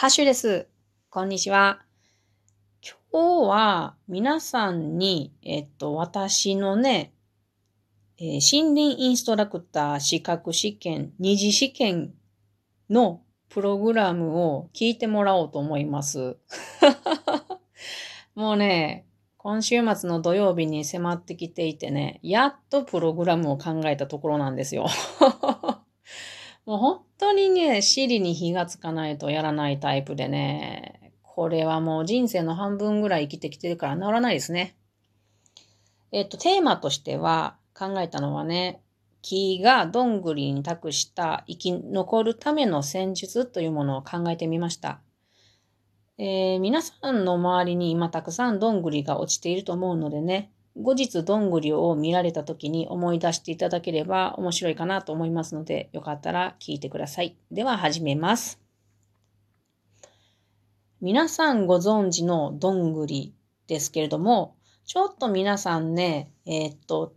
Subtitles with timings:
[0.00, 0.68] ハッシュです。
[1.10, 1.82] こんにちは。
[3.10, 7.12] 今日は皆さんに、えっと、私のね、
[8.16, 12.14] えー、森林インストラクター資格試験、二次試験
[12.88, 16.36] のプログラムを聞いてもらおうと思います。
[18.36, 19.04] もうね、
[19.36, 24.86] 今週末の土曜日に迫ってきていてね、やっとプログラムを考えたところなんですよ。
[26.68, 34.76] もう本当にね、尻に火がつかないとやらないタイプでね、これはもう人生の半分ぐらい生きてきてるから治らないですね。
[36.12, 38.82] えっと、テーマとしては考えたのはね、
[39.22, 45.00] 木がどんぐりに託した生き残るための戦術というものを考えてみました。
[46.18, 57.36] えー、皆さんの周りに今たくさんどんぐりが落ちていると思うのでね、後日どんぐりを見られた時に思い出していただければ面白いかなと思いますので、よかったら聞いてください。
[57.50, 58.60] では始めます。
[61.00, 63.34] 皆さんご存知のどんぐり
[63.66, 67.14] ですけれども、ちょっと皆さんね、えー、っと、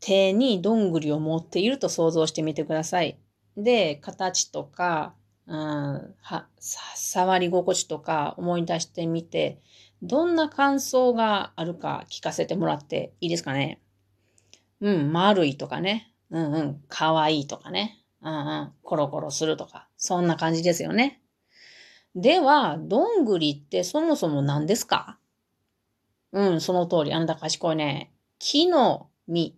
[0.00, 3.18] 手にどんぐりを持っていると想像してみてください。
[3.56, 5.14] で、形とか、
[5.46, 6.46] うん、は
[6.94, 9.60] 触り心地とか思い出してみて、
[10.06, 13.80] どんな感想があるか聞かせてもらっていいですかね？
[14.80, 16.12] うん、丸いとかね。
[16.30, 18.02] うんうん、かわいいとかね。
[18.22, 19.88] うんうん、コロコロするとか。
[19.96, 21.22] そんな感じですよね。
[22.14, 25.18] では、どんぐりってそもそも何ですか？
[26.32, 27.14] うん、その通り。
[27.14, 28.12] あんた賢いね。
[28.38, 29.54] 木の実、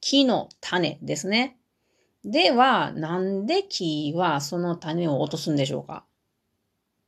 [0.00, 1.58] 木の種ですね。
[2.24, 6.04] では、なんで木はその種を落とすんでしょうか？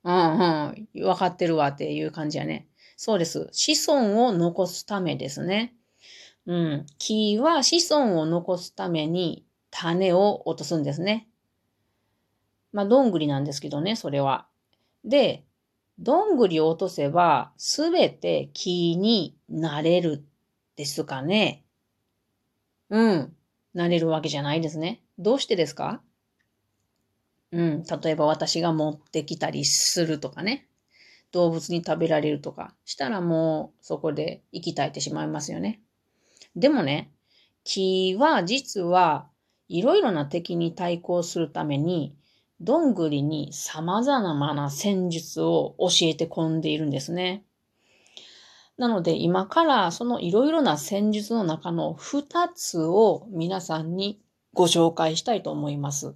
[0.05, 1.05] うんうん。
[1.07, 2.69] わかってるわっていう感じやね。
[2.97, 3.49] そうです。
[3.53, 5.75] 子孫を残すためですね。
[6.47, 6.87] うん。
[6.99, 11.29] 木は子孫を残すために種を落とすんですね。
[12.73, 14.47] まあ、どんぐりなんですけどね、それは。
[15.05, 15.45] で、
[15.99, 20.25] どんぐりを落とせば、すべて木になれる
[20.77, 21.65] ですかね。
[22.91, 23.37] うん。
[23.75, 25.03] なれるわけじゃないですね。
[25.19, 26.03] どうしてですか？
[27.55, 30.67] うん、例えば私が持ってきたりするとかね。
[31.31, 35.81] 動物に食べられるとかしたらもうそこで息絶えてしまいますよね。
[36.55, 37.11] でもね、
[37.65, 39.29] 木は実は
[39.69, 42.15] いろいろな敵に対抗するために
[42.61, 47.45] どんぐりに様々な戦術を教えて込んでいるんですね。
[48.77, 54.21] なので今からそのいろいろな戦術の中の2つを皆さんに
[54.53, 56.15] ご紹介したいと思います。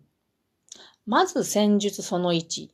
[1.10, 2.68] まず戦術その1。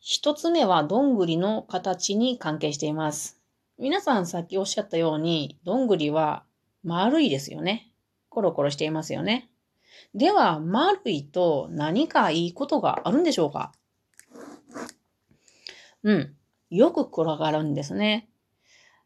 [0.00, 3.40] 一つ目はどんぐりの形に関係しています。
[3.78, 6.42] 皆さんさっきおっしゃったように、どんぐりは
[6.82, 7.92] 丸いですよね。
[8.28, 9.48] コロコロしていますよね。
[10.16, 13.70] では、丸いと何かいいことがあるんでしょうか
[16.02, 16.34] うん。
[16.70, 18.28] よく転がるんですね。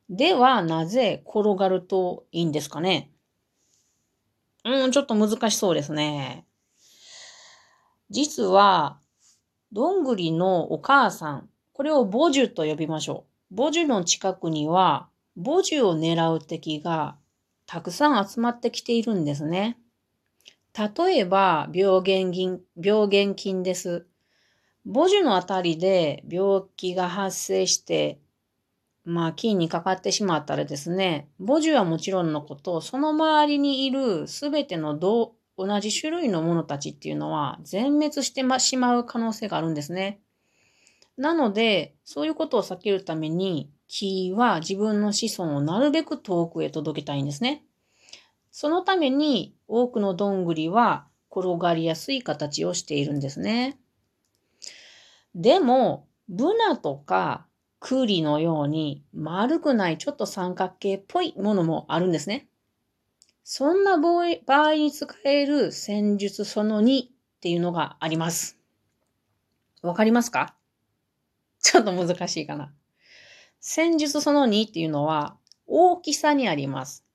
[0.08, 3.12] では、なぜ転がるといいんですかね
[4.64, 6.47] うん、ちょっと難しそうですね。
[8.10, 9.00] 実は、
[9.72, 13.56] どんぐりのお母さん、これを母樹と呼びましょう。
[13.56, 17.16] 母樹の近くには、母樹を狙う敵が
[17.66, 19.78] たくさん集まってきているんですね。
[20.96, 24.06] 例えば、病原菌、病原菌です。
[24.86, 28.20] 母樹のあたりで病気が発生して、
[29.04, 40.20] まあ、菌にかかってしまったらですね、母樹はもちろんのこと、その周りにいるすべての動同じ種類のものたちっていうのは全滅してしまう可能性があるんですね。
[41.16, 47.64] なので、そういうことを避けるために、木は自分の子孫をなるべく遠くへ届けたいんですね。
[48.52, 53.80] そのために多くのどんぐりは転がりやすい形をしているんですね。
[55.34, 57.46] でも、ブナとか
[57.80, 62.48] 栗のように丸くないちょっと三角形っぽいものもあるんですね。
[63.50, 67.08] そんな場合に使える戦術その2っ
[67.40, 68.58] ていうのがあります。
[69.80, 70.54] わかりますか？
[71.58, 72.74] ちょっと難しいかな。
[73.58, 77.06] 戦術その2っていうのは大きさにあります。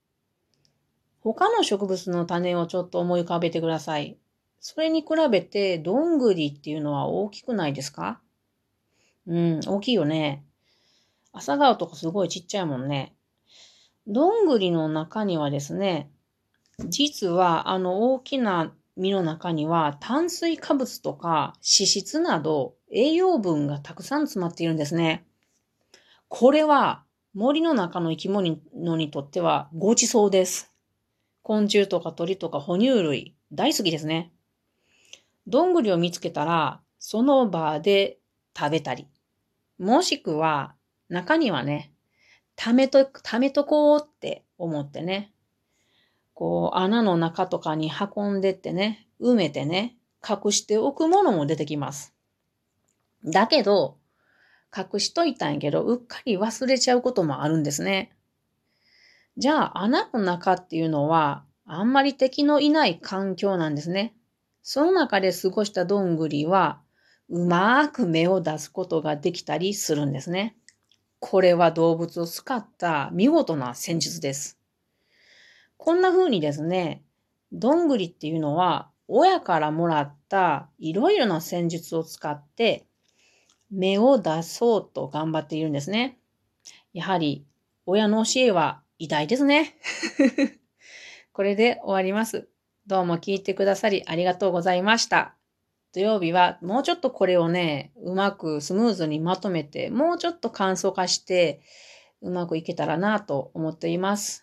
[1.20, 4.18] 他の植物の種をちょっと思い浮かべてください。
[4.60, 8.20] それに比べてどんぐりっていうのは大きくないですか？
[9.28, 10.44] うん、大きいよね。
[11.32, 13.16] 朝顔とかすごいちっちゃいもんね。
[14.08, 16.10] どんぐりの中にはですね、
[16.80, 25.26] 実はあの大きな実の中には炭水化物とか脂質など栄養分がたくさん詰まっているんですね。
[26.28, 27.04] これは
[27.34, 28.60] 森の中の生き物
[28.98, 30.72] にとってはごちそうです。
[31.42, 34.32] 昆虫とか鳥とか哺乳類大好きですね。
[35.48, 38.20] どんぐりを見つけたらその場で
[38.58, 39.08] 食べたり、
[39.78, 40.76] もしくは
[41.10, 41.92] 中にはね、
[42.56, 45.33] 貯めと、貯めとこうって思ってね、
[46.34, 49.96] こう穴の中とかに運んでってね、埋めてね、
[50.28, 52.14] 隠しておくものも出てきます。
[53.26, 53.98] だけど、
[54.76, 58.12] 隠しといたんやけど、うっかり忘れちゃうこともあるんですね。
[59.38, 64.16] じゃあ、穴の中っていうのは、あんまり敵のいない環境なんですね。
[64.64, 66.82] その中で過ごしたどんぐりは、
[67.30, 70.56] うまーく芽を出すことができたりするんですね。
[71.20, 74.60] これは動物を使った見事な戦術です。
[75.78, 77.04] こんな風にですね、
[77.52, 82.88] どんぐりっていうのは、親からもらったいろいろな戦術を使って、
[83.70, 86.18] 芽を出そうと頑張っているんですね。
[86.94, 87.46] やはり、
[87.86, 89.76] 親の教えは偉大ですね。
[91.34, 92.48] これで終わります。
[92.86, 95.36] どうも聞いてくださりありがとうございました。
[95.94, 101.62] 土曜日はもうちょっとこれをね、うまくスムーズにまとめて、もうちょっと簡素化して、
[102.22, 104.43] うまくいけたらなと思っています。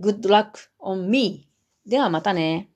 [0.00, 1.46] Good luck on me!
[1.84, 2.70] ではまたね。